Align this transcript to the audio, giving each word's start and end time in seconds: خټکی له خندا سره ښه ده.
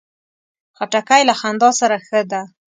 خټکی 0.77 1.21
له 1.29 1.33
خندا 1.39 1.69
سره 1.79 1.95
ښه 2.07 2.21
ده. 2.31 2.41